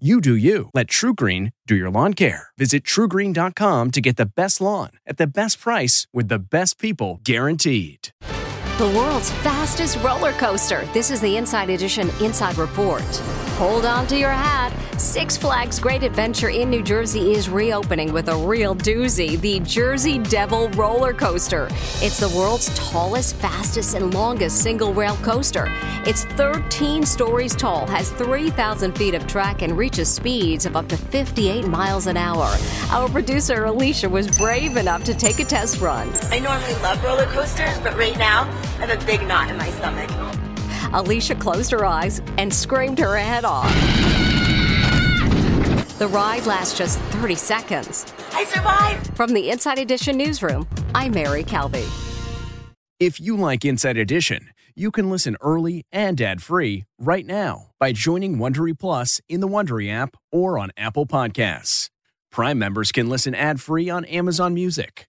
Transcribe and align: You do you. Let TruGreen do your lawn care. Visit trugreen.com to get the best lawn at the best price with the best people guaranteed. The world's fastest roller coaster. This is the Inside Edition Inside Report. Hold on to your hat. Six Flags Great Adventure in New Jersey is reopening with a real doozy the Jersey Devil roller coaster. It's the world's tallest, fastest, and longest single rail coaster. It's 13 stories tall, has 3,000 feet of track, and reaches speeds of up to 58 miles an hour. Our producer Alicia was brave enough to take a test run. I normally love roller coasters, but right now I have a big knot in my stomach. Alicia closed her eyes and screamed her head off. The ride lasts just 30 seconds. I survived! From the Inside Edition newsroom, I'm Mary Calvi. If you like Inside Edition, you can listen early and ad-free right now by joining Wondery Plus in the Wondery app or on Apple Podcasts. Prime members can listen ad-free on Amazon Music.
You 0.00 0.20
do 0.20 0.34
you. 0.34 0.70
Let 0.74 0.88
TruGreen 0.88 1.52
do 1.68 1.76
your 1.76 1.88
lawn 1.88 2.14
care. 2.14 2.48
Visit 2.58 2.82
trugreen.com 2.82 3.92
to 3.92 4.00
get 4.00 4.16
the 4.16 4.26
best 4.26 4.60
lawn 4.60 4.90
at 5.06 5.18
the 5.18 5.26
best 5.28 5.60
price 5.60 6.08
with 6.12 6.26
the 6.26 6.40
best 6.40 6.80
people 6.80 7.20
guaranteed. 7.22 8.08
The 8.76 8.92
world's 8.96 9.30
fastest 9.44 9.98
roller 9.98 10.32
coaster. 10.32 10.84
This 10.92 11.12
is 11.12 11.20
the 11.20 11.36
Inside 11.36 11.70
Edition 11.70 12.10
Inside 12.20 12.58
Report. 12.58 13.04
Hold 13.58 13.84
on 13.84 14.08
to 14.08 14.18
your 14.18 14.30
hat. 14.30 14.72
Six 14.98 15.36
Flags 15.36 15.78
Great 15.78 16.02
Adventure 16.02 16.48
in 16.48 16.70
New 16.70 16.82
Jersey 16.82 17.34
is 17.34 17.48
reopening 17.48 18.12
with 18.12 18.28
a 18.28 18.36
real 18.36 18.74
doozy 18.74 19.40
the 19.40 19.60
Jersey 19.60 20.18
Devil 20.18 20.70
roller 20.70 21.12
coaster. 21.12 21.68
It's 22.02 22.18
the 22.18 22.28
world's 22.36 22.76
tallest, 22.90 23.36
fastest, 23.36 23.94
and 23.94 24.12
longest 24.12 24.60
single 24.60 24.92
rail 24.92 25.14
coaster. 25.22 25.68
It's 26.04 26.24
13 26.24 27.06
stories 27.06 27.54
tall, 27.54 27.86
has 27.86 28.10
3,000 28.10 28.98
feet 28.98 29.14
of 29.14 29.24
track, 29.28 29.62
and 29.62 29.78
reaches 29.78 30.08
speeds 30.08 30.66
of 30.66 30.74
up 30.74 30.88
to 30.88 30.96
58 30.96 31.64
miles 31.64 32.08
an 32.08 32.16
hour. 32.16 32.56
Our 32.90 33.08
producer 33.08 33.66
Alicia 33.66 34.08
was 34.08 34.26
brave 34.36 34.76
enough 34.76 35.04
to 35.04 35.14
take 35.14 35.38
a 35.38 35.44
test 35.44 35.80
run. 35.80 36.12
I 36.32 36.40
normally 36.40 36.74
love 36.82 37.02
roller 37.04 37.26
coasters, 37.26 37.78
but 37.84 37.96
right 37.96 38.18
now 38.18 38.42
I 38.80 38.86
have 38.86 39.00
a 39.00 39.06
big 39.06 39.24
knot 39.28 39.48
in 39.48 39.56
my 39.56 39.70
stomach. 39.70 40.10
Alicia 40.94 41.34
closed 41.34 41.72
her 41.72 41.84
eyes 41.84 42.22
and 42.38 42.54
screamed 42.54 43.00
her 43.00 43.16
head 43.16 43.44
off. 43.44 43.68
The 45.98 46.06
ride 46.06 46.46
lasts 46.46 46.78
just 46.78 47.00
30 47.00 47.34
seconds. 47.34 48.06
I 48.32 48.44
survived! 48.44 49.16
From 49.16 49.32
the 49.32 49.50
Inside 49.50 49.78
Edition 49.80 50.16
newsroom, 50.16 50.68
I'm 50.94 51.12
Mary 51.12 51.42
Calvi. 51.42 51.84
If 53.00 53.20
you 53.20 53.36
like 53.36 53.64
Inside 53.64 53.96
Edition, 53.96 54.50
you 54.76 54.92
can 54.92 55.10
listen 55.10 55.36
early 55.40 55.84
and 55.90 56.20
ad-free 56.20 56.84
right 56.98 57.26
now 57.26 57.70
by 57.80 57.92
joining 57.92 58.36
Wondery 58.36 58.78
Plus 58.78 59.20
in 59.28 59.40
the 59.40 59.48
Wondery 59.48 59.90
app 59.90 60.16
or 60.30 60.60
on 60.60 60.70
Apple 60.76 61.06
Podcasts. 61.06 61.90
Prime 62.30 62.58
members 62.58 62.92
can 62.92 63.08
listen 63.08 63.34
ad-free 63.34 63.90
on 63.90 64.04
Amazon 64.04 64.54
Music. 64.54 65.08